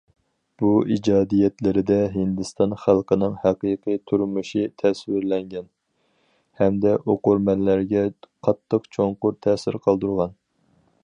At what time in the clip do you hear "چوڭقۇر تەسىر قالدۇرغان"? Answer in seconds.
8.99-10.35